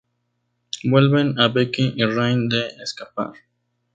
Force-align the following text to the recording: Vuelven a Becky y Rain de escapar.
Vuelven 0.83 1.39
a 1.39 1.47
Becky 1.49 1.93
y 1.95 2.03
Rain 2.05 2.49
de 2.49 2.69
escapar. 2.81 3.33